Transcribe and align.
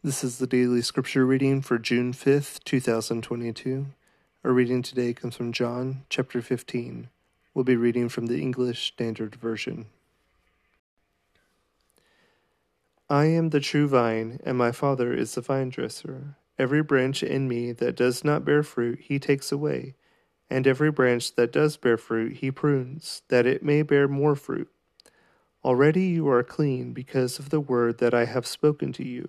This 0.00 0.22
is 0.22 0.38
the 0.38 0.46
daily 0.46 0.80
scripture 0.80 1.26
reading 1.26 1.60
for 1.60 1.76
June 1.76 2.12
5th, 2.12 2.62
2022. 2.62 3.86
Our 4.44 4.52
reading 4.52 4.80
today 4.80 5.12
comes 5.12 5.34
from 5.34 5.50
John 5.50 6.04
chapter 6.08 6.40
15. 6.40 7.08
We'll 7.52 7.64
be 7.64 7.74
reading 7.74 8.08
from 8.08 8.26
the 8.26 8.40
English 8.40 8.92
Standard 8.92 9.34
Version. 9.34 9.86
I 13.10 13.24
am 13.24 13.50
the 13.50 13.58
true 13.58 13.88
vine, 13.88 14.38
and 14.44 14.56
my 14.56 14.70
Father 14.70 15.12
is 15.12 15.34
the 15.34 15.40
vine 15.40 15.70
dresser. 15.70 16.36
Every 16.60 16.84
branch 16.84 17.24
in 17.24 17.48
me 17.48 17.72
that 17.72 17.96
does 17.96 18.22
not 18.22 18.44
bear 18.44 18.62
fruit, 18.62 19.00
he 19.00 19.18
takes 19.18 19.50
away, 19.50 19.96
and 20.48 20.64
every 20.68 20.92
branch 20.92 21.34
that 21.34 21.50
does 21.50 21.76
bear 21.76 21.96
fruit, 21.96 22.36
he 22.36 22.52
prunes, 22.52 23.22
that 23.30 23.46
it 23.46 23.64
may 23.64 23.82
bear 23.82 24.06
more 24.06 24.36
fruit. 24.36 24.70
Already 25.64 26.04
you 26.04 26.28
are 26.28 26.44
clean 26.44 26.92
because 26.92 27.40
of 27.40 27.50
the 27.50 27.60
word 27.60 27.98
that 27.98 28.14
I 28.14 28.26
have 28.26 28.46
spoken 28.46 28.92
to 28.92 29.04
you. 29.04 29.28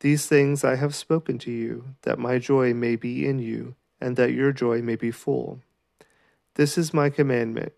These 0.00 0.26
things 0.26 0.64
I 0.64 0.76
have 0.76 0.94
spoken 0.94 1.38
to 1.40 1.50
you, 1.50 1.94
that 2.02 2.18
my 2.18 2.38
joy 2.38 2.72
may 2.72 2.96
be 2.96 3.26
in 3.26 3.38
you, 3.38 3.76
and 4.00 4.16
that 4.16 4.32
your 4.32 4.50
joy 4.50 4.80
may 4.80 4.96
be 4.96 5.10
full. 5.10 5.60
This 6.54 6.78
is 6.78 6.94
my 6.94 7.10
commandment, 7.10 7.74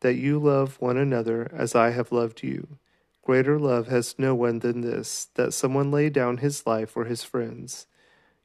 that 0.00 0.14
you 0.14 0.38
love 0.38 0.76
one 0.80 0.98
another 0.98 1.50
as 1.54 1.74
I 1.74 1.90
have 1.90 2.12
loved 2.12 2.42
you. 2.42 2.78
Greater 3.22 3.58
love 3.58 3.88
has 3.88 4.14
no 4.18 4.34
one 4.34 4.58
than 4.58 4.82
this, 4.82 5.28
that 5.34 5.54
someone 5.54 5.90
lay 5.90 6.10
down 6.10 6.36
his 6.36 6.66
life 6.66 6.90
for 6.90 7.06
his 7.06 7.24
friends. 7.24 7.86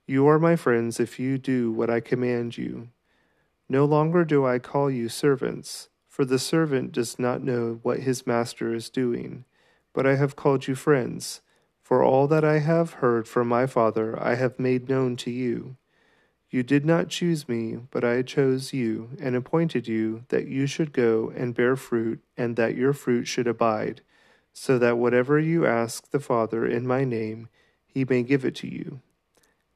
You 0.08 0.26
are 0.28 0.40
my 0.40 0.56
friends 0.56 1.00
if 1.00 1.20
you 1.20 1.38
do 1.38 1.72
what 1.72 1.90
I 1.90 2.00
command 2.00 2.58
you. 2.58 2.90
No 3.68 3.84
longer 3.84 4.24
do 4.24 4.46
I 4.46 4.58
call 4.58 4.90
you 4.90 5.10
servants, 5.10 5.90
for 6.08 6.24
the 6.24 6.40
servant 6.40 6.94
does 6.94 7.20
not 7.20 7.44
know 7.44 7.80
what 7.84 8.00
his 8.00 8.26
master 8.26 8.74
is 8.74 8.90
doing, 8.90 9.44
but 9.94 10.08
I 10.08 10.16
have 10.16 10.38
called 10.38 10.68
you 10.68 10.76
friends. 10.76 11.42
For 11.92 12.06
all 12.06 12.26
that 12.28 12.46
I 12.46 12.60
have 12.60 12.94
heard 13.04 13.28
from 13.28 13.50
my 13.50 13.68
Father 13.68 14.18
I 14.18 14.36
have 14.36 14.58
made 14.58 14.88
known 14.88 15.18
to 15.18 15.30
you. 15.30 15.76
You 16.50 16.64
did 16.64 16.86
not 16.86 17.10
choose 17.10 17.50
me, 17.50 17.80
but 17.92 18.06
I 18.06 18.22
chose 18.22 18.72
you, 18.72 19.10
and 19.20 19.36
appointed 19.36 19.90
you 19.90 20.24
that 20.30 20.48
you 20.48 20.68
should 20.68 20.94
go 20.94 21.34
and 21.36 21.54
bear 21.54 21.76
fruit, 21.76 22.22
and 22.38 22.56
that 22.56 22.78
your 22.78 22.94
fruit 22.94 23.26
should 23.26 23.46
abide, 23.46 24.00
so 24.54 24.80
that 24.80 25.00
whatever 25.00 25.38
you 25.38 25.66
ask 25.66 26.10
the 26.12 26.22
Father 26.22 26.66
in 26.66 26.88
my 26.88 27.04
name, 27.04 27.50
he 27.86 28.06
may 28.06 28.24
give 28.24 28.46
it 28.46 28.56
to 28.56 28.70
you. 28.70 29.02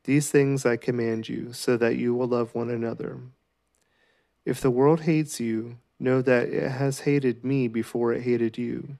These 0.05 0.31
things 0.31 0.65
I 0.65 0.77
command 0.77 1.27
you, 1.27 1.51
so 1.51 1.75
that 1.75 1.97
you 1.97 2.15
will 2.15 2.27
love 2.27 2.55
one 2.55 2.69
another. 2.69 3.19
If 4.45 4.61
the 4.61 4.71
world 4.71 5.01
hates 5.01 5.41
you, 5.41 5.79
know 5.99 6.21
that 6.21 6.47
it 6.47 6.71
has 6.71 7.01
hated 7.01 7.43
me 7.43 7.67
before 7.67 8.13
it 8.13 8.21
hated 8.21 8.57
you. 8.57 8.99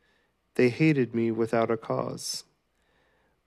They 0.55 0.69
hated 0.69 1.15
me 1.15 1.31
without 1.31 1.71
a 1.71 1.77
cause. 1.77 2.43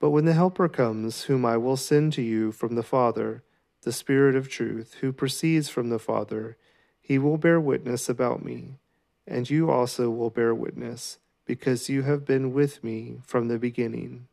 But 0.00 0.10
when 0.10 0.24
the 0.24 0.32
Helper 0.32 0.68
comes, 0.68 1.24
whom 1.24 1.44
I 1.44 1.56
will 1.56 1.76
send 1.76 2.12
to 2.14 2.22
you 2.22 2.52
from 2.52 2.74
the 2.74 2.82
Father, 2.82 3.42
the 3.82 3.92
Spirit 3.92 4.34
of 4.34 4.48
truth, 4.48 4.96
who 5.00 5.12
proceeds 5.12 5.68
from 5.68 5.90
the 5.90 5.98
Father, 5.98 6.56
he 7.00 7.18
will 7.18 7.36
bear 7.36 7.60
witness 7.60 8.08
about 8.08 8.44
me, 8.44 8.78
and 9.26 9.48
you 9.48 9.70
also 9.70 10.10
will 10.10 10.30
bear 10.30 10.54
witness, 10.54 11.18
because 11.44 11.88
you 11.88 12.02
have 12.02 12.24
been 12.24 12.52
with 12.52 12.82
me 12.82 13.18
from 13.26 13.48
the 13.48 13.58
beginning. 13.58 14.26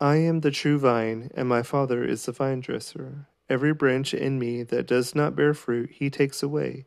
I 0.00 0.16
am 0.16 0.40
the 0.40 0.50
true 0.50 0.78
vine, 0.78 1.30
and 1.34 1.48
my 1.48 1.62
Father 1.62 2.02
is 2.02 2.24
the 2.24 2.32
vine 2.32 2.60
dresser. 2.60 3.26
Every 3.48 3.72
branch 3.72 4.14
in 4.14 4.38
me 4.38 4.62
that 4.64 4.86
does 4.86 5.14
not 5.14 5.36
bear 5.36 5.54
fruit, 5.54 5.90
he 5.90 6.08
takes 6.10 6.42
away 6.42 6.86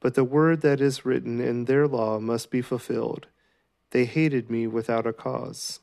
But 0.00 0.14
the 0.14 0.24
word 0.24 0.60
that 0.60 0.80
is 0.80 1.04
written 1.04 1.40
in 1.40 1.64
their 1.64 1.88
law 1.88 2.20
must 2.20 2.50
be 2.50 2.62
fulfilled. 2.62 3.26
They 3.90 4.04
hated 4.04 4.50
me 4.50 4.66
without 4.66 5.06
a 5.06 5.12
cause. 5.12 5.80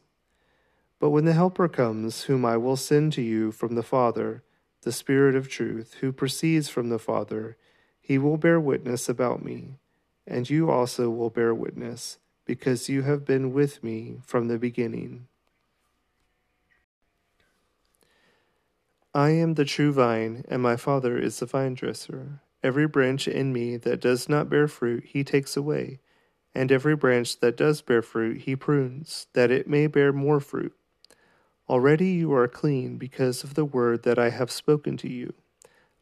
But 0.99 1.09
when 1.09 1.25
the 1.25 1.33
Helper 1.33 1.67
comes, 1.67 2.23
whom 2.23 2.45
I 2.45 2.55
will 2.57 2.77
send 2.77 3.13
to 3.13 3.21
you 3.21 3.51
from 3.51 3.75
the 3.75 3.83
Father, 3.83 4.43
the 4.83 4.91
Spirit 4.91 5.35
of 5.35 5.49
truth, 5.49 5.95
who 5.99 6.13
proceeds 6.13 6.69
from 6.69 6.89
the 6.89 6.99
Father, 6.99 7.57
he 7.99 8.17
will 8.17 8.37
bear 8.37 8.59
witness 8.59 9.09
about 9.09 9.43
me. 9.43 9.79
And 10.25 10.49
you 10.49 10.71
also 10.71 11.09
will 11.09 11.29
bear 11.29 11.53
witness, 11.53 12.17
because 12.45 12.87
you 12.87 13.01
have 13.01 13.25
been 13.25 13.51
with 13.51 13.83
me 13.83 14.19
from 14.25 14.47
the 14.47 14.57
beginning. 14.57 15.27
I 19.13 19.31
am 19.31 19.53
the 19.53 19.65
true 19.65 19.91
vine, 19.91 20.45
and 20.47 20.61
my 20.61 20.75
Father 20.75 21.17
is 21.17 21.39
the 21.39 21.45
vine 21.45 21.73
dresser. 21.73 22.41
Every 22.63 22.87
branch 22.87 23.27
in 23.27 23.53
me 23.53 23.77
that 23.77 24.01
does 24.01 24.27
not 24.27 24.49
bear 24.49 24.67
fruit, 24.67 25.05
he 25.05 25.23
takes 25.23 25.55
away, 25.55 25.99
and 26.53 26.71
every 26.71 26.95
branch 26.95 27.39
that 27.39 27.57
does 27.57 27.81
bear 27.81 28.01
fruit, 28.01 28.41
he 28.41 28.55
prunes, 28.55 29.27
that 29.33 29.51
it 29.51 29.67
may 29.67 29.87
bear 29.87 30.11
more 30.11 30.39
fruit. 30.39 30.73
Already 31.69 32.09
you 32.09 32.33
are 32.33 32.47
clean 32.47 32.97
because 32.97 33.43
of 33.43 33.55
the 33.55 33.65
word 33.65 34.03
that 34.03 34.19
I 34.19 34.29
have 34.29 34.51
spoken 34.51 34.97
to 34.97 35.09
you. 35.09 35.33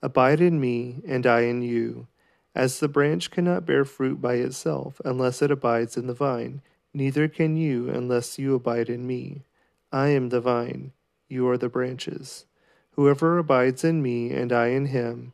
Abide 0.02 0.42
in 0.42 0.60
me, 0.60 1.02
and 1.08 1.26
I 1.26 1.42
in 1.42 1.62
you. 1.62 2.08
As 2.56 2.80
the 2.80 2.88
branch 2.88 3.32
cannot 3.32 3.66
bear 3.66 3.84
fruit 3.84 4.22
by 4.22 4.36
itself 4.36 5.02
unless 5.04 5.42
it 5.42 5.50
abides 5.50 5.98
in 5.98 6.08
the 6.08 6.14
vine, 6.14 6.62
neither 6.94 7.28
can 7.28 7.56
you 7.56 7.90
unless 7.90 8.38
you 8.38 8.54
abide 8.54 8.90
in 8.90 9.08
me. 9.08 9.44
I 9.92 10.10
am 10.10 10.30
the 10.30 10.42
vine, 10.42 10.92
you 11.28 11.48
are 11.50 11.58
the 11.58 11.70
branches. 11.70 12.46
Whoever 12.92 13.40
abides 13.40 13.84
in 13.84 14.02
me 14.04 14.32
and 14.32 14.52
I 14.52 14.68
in 14.68 14.88
him, 14.88 15.34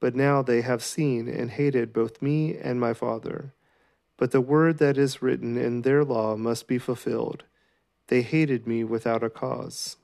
But 0.00 0.14
now 0.14 0.42
they 0.42 0.60
have 0.60 0.84
seen 0.84 1.28
and 1.28 1.50
hated 1.50 1.92
both 1.92 2.20
me 2.20 2.56
and 2.56 2.78
my 2.78 2.92
Father. 2.92 3.54
But 4.16 4.30
the 4.30 4.40
word 4.40 4.78
that 4.78 4.96
is 4.98 5.22
written 5.22 5.56
in 5.56 5.82
their 5.82 6.04
law 6.04 6.36
must 6.36 6.66
be 6.66 6.78
fulfilled. 6.78 7.44
They 8.08 8.22
hated 8.22 8.66
me 8.66 8.84
without 8.84 9.22
a 9.22 9.30
cause. 9.30 9.96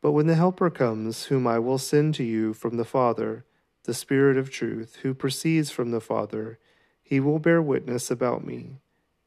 But 0.00 0.12
when 0.12 0.26
the 0.26 0.34
Helper 0.34 0.70
comes, 0.70 1.24
whom 1.24 1.46
I 1.46 1.58
will 1.58 1.78
send 1.78 2.14
to 2.16 2.24
you 2.24 2.54
from 2.54 2.76
the 2.76 2.84
Father, 2.84 3.44
the 3.84 3.94
Spirit 3.94 4.36
of 4.36 4.50
truth, 4.50 4.98
who 5.02 5.14
proceeds 5.14 5.70
from 5.70 5.90
the 5.90 6.00
Father, 6.00 6.58
he 7.02 7.18
will 7.18 7.38
bear 7.38 7.62
witness 7.62 8.10
about 8.10 8.46
me. 8.46 8.78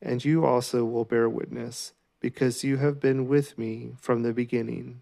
And 0.02 0.24
you 0.24 0.46
also 0.46 0.86
will 0.86 1.06
bear 1.06 1.28
witness, 1.28 1.94
because 2.20 2.64
you 2.64 2.78
have 2.78 3.00
been 3.00 3.28
with 3.28 3.58
me 3.58 3.94
from 4.00 4.24
the 4.24 4.34
beginning. 4.34 5.02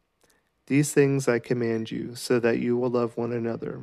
These 0.71 0.93
things 0.93 1.27
I 1.27 1.39
command 1.39 1.91
you, 1.91 2.15
so 2.15 2.39
that 2.39 2.59
you 2.59 2.77
will 2.77 2.91
love 2.91 3.17
one 3.17 3.33
another. 3.33 3.81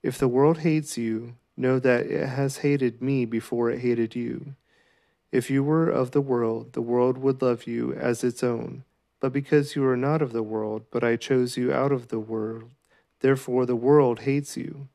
If 0.00 0.16
the 0.16 0.28
world 0.28 0.58
hates 0.58 0.96
you, 0.96 1.34
know 1.56 1.80
that 1.80 2.06
it 2.06 2.28
has 2.28 2.58
hated 2.58 3.02
me 3.02 3.24
before 3.24 3.68
it 3.70 3.80
hated 3.80 4.14
you. 4.14 4.54
If 5.32 5.50
you 5.50 5.64
were 5.64 5.88
of 5.88 6.12
the 6.12 6.20
world, 6.20 6.74
the 6.74 6.80
world 6.80 7.18
would 7.18 7.42
love 7.42 7.66
you 7.66 7.92
as 7.94 8.22
its 8.22 8.44
own. 8.44 8.84
But 9.18 9.32
because 9.32 9.74
you 9.74 9.84
are 9.86 9.96
not 9.96 10.22
of 10.22 10.32
the 10.32 10.44
world, 10.44 10.84
but 10.92 11.02
I 11.02 11.16
chose 11.16 11.56
you 11.56 11.72
out 11.72 11.90
of 11.90 12.10
the 12.10 12.20
world, 12.20 12.70
therefore 13.18 13.66
the 13.66 13.74
world 13.74 14.20
hates 14.20 14.56
you. 14.56 14.86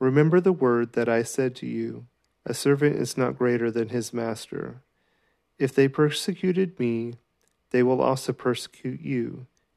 Remember 0.00 0.40
the 0.40 0.52
word 0.52 0.94
that 0.94 1.08
I 1.08 1.22
said 1.22 1.54
to 1.58 1.66
you 1.68 2.06
A 2.44 2.54
servant 2.54 2.96
is 2.96 3.16
not 3.16 3.38
greater 3.38 3.70
than 3.70 3.90
his 3.90 4.12
master. 4.12 4.82
If 5.60 5.72
they 5.72 5.86
persecuted 5.86 6.80
me, 6.80 7.18
they 7.70 7.84
will 7.84 8.02
also 8.02 8.32
persecute 8.32 9.00
you. 9.00 9.46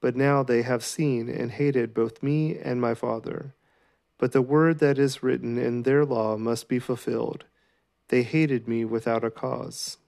But 0.00 0.16
now 0.16 0.42
they 0.42 0.62
have 0.62 0.84
seen 0.84 1.28
and 1.28 1.50
hated 1.50 1.94
both 1.94 2.22
me 2.22 2.56
and 2.56 2.80
my 2.80 2.94
Father. 2.94 3.54
But 4.18 4.32
the 4.32 4.42
word 4.42 4.78
that 4.78 4.98
is 4.98 5.22
written 5.22 5.58
in 5.58 5.82
their 5.82 6.04
law 6.04 6.36
must 6.36 6.68
be 6.68 6.78
fulfilled. 6.78 7.44
They 8.08 8.22
hated 8.22 8.66
me 8.66 8.84
without 8.84 9.24
a 9.24 9.30
cause. 9.30 9.98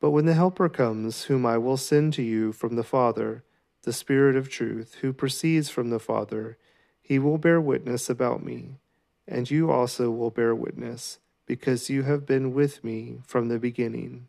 But 0.00 0.10
when 0.10 0.26
the 0.26 0.34
Helper 0.34 0.68
comes, 0.68 1.24
whom 1.24 1.44
I 1.44 1.58
will 1.58 1.76
send 1.76 2.12
to 2.14 2.22
you 2.22 2.52
from 2.52 2.76
the 2.76 2.84
Father, 2.84 3.44
the 3.82 3.92
Spirit 3.92 4.36
of 4.36 4.48
truth, 4.48 4.96
who 5.00 5.12
proceeds 5.12 5.70
from 5.70 5.90
the 5.90 5.98
Father, 5.98 6.58
he 7.00 7.18
will 7.18 7.38
bear 7.38 7.60
witness 7.60 8.10
about 8.10 8.44
me, 8.44 8.78
and 9.26 9.50
you 9.50 9.70
also 9.70 10.10
will 10.10 10.30
bear 10.30 10.54
witness, 10.54 11.18
because 11.46 11.88
you 11.90 12.02
have 12.02 12.26
been 12.26 12.52
with 12.52 12.84
me 12.84 13.18
from 13.26 13.48
the 13.48 13.58
beginning. 13.58 14.28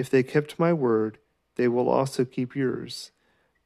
If 0.00 0.08
they 0.08 0.22
kept 0.22 0.58
my 0.58 0.72
word, 0.72 1.18
they 1.56 1.68
will 1.68 1.90
also 1.90 2.24
keep 2.24 2.56
yours. 2.56 3.10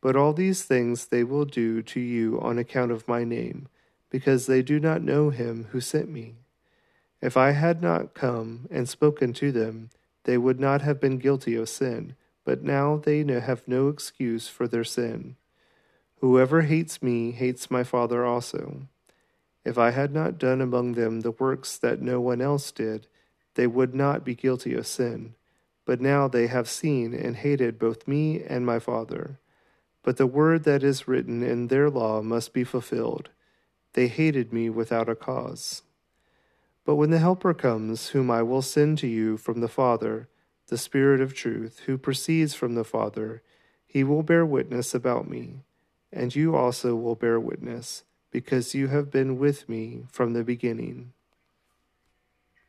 But 0.00 0.16
all 0.16 0.32
these 0.32 0.64
things 0.64 1.06
they 1.06 1.22
will 1.22 1.44
do 1.44 1.80
to 1.82 2.00
you 2.00 2.40
on 2.40 2.58
account 2.58 2.90
of 2.90 3.06
my 3.06 3.22
name, 3.22 3.68
because 4.10 4.46
they 4.46 4.60
do 4.60 4.80
not 4.80 5.00
know 5.00 5.30
him 5.30 5.68
who 5.70 5.80
sent 5.80 6.10
me. 6.10 6.34
If 7.22 7.36
I 7.36 7.52
had 7.52 7.80
not 7.80 8.14
come 8.14 8.66
and 8.68 8.88
spoken 8.88 9.32
to 9.34 9.52
them, 9.52 9.90
they 10.24 10.36
would 10.36 10.58
not 10.58 10.82
have 10.82 11.00
been 11.00 11.18
guilty 11.18 11.54
of 11.54 11.68
sin, 11.68 12.16
but 12.44 12.64
now 12.64 12.96
they 12.96 13.18
have 13.18 13.68
no 13.68 13.86
excuse 13.86 14.48
for 14.48 14.66
their 14.66 14.82
sin. 14.82 15.36
Whoever 16.16 16.62
hates 16.62 17.00
me 17.00 17.30
hates 17.30 17.70
my 17.70 17.84
Father 17.84 18.24
also. 18.24 18.88
If 19.64 19.78
I 19.78 19.92
had 19.92 20.12
not 20.12 20.38
done 20.38 20.60
among 20.60 20.94
them 20.94 21.20
the 21.20 21.30
works 21.30 21.78
that 21.78 22.02
no 22.02 22.20
one 22.20 22.40
else 22.40 22.72
did, 22.72 23.06
they 23.54 23.68
would 23.68 23.94
not 23.94 24.24
be 24.24 24.34
guilty 24.34 24.74
of 24.74 24.88
sin. 24.88 25.36
But 25.84 26.00
now 26.00 26.28
they 26.28 26.47
have 26.47 26.68
seen 26.68 27.14
and 27.14 27.36
hated 27.36 27.78
both 27.78 28.08
me 28.08 28.42
and 28.42 28.64
my 28.64 28.78
Father. 28.78 29.38
But 30.02 30.16
the 30.16 30.26
word 30.26 30.64
that 30.64 30.82
is 30.82 31.08
written 31.08 31.42
in 31.42 31.68
their 31.68 31.90
law 31.90 32.23
must 32.23 32.52
be 32.52 32.64
fulfilled. 32.64 33.30
They 33.94 34.08
hated 34.08 34.52
me 34.52 34.70
without 34.70 35.08
a 35.08 35.14
cause. 35.14 35.82
But 36.84 36.97
when 36.97 37.10
the 37.10 37.18
Helper 37.18 37.54
comes, 37.54 38.08
whom 38.08 38.30
I 38.30 38.42
will 38.42 38.62
send 38.62 38.99
to 38.99 39.06
you 39.06 39.36
from 39.36 39.60
the 39.60 39.68
Father, 39.68 40.28
the 40.68 40.78
Spirit 40.78 41.20
of 41.20 41.34
truth, 41.34 41.82
who 41.86 41.97
proceeds 41.97 42.54
from 42.54 42.75
the 42.75 42.84
Father, 42.84 43.42
he 43.86 44.04
will 44.04 44.23
bear 44.23 44.44
witness 44.44 44.94
about 44.94 45.28
me. 45.28 45.62
And 46.12 46.34
you 46.34 46.54
also 46.54 46.94
will 46.94 47.14
bear 47.14 47.40
witness, 47.40 48.04
because 48.30 48.75
you 48.75 48.88
have 48.88 49.10
been 49.10 49.38
with 49.38 49.68
me 49.68 50.04
from 50.10 50.32
the 50.32 50.44
beginning. 50.44 51.12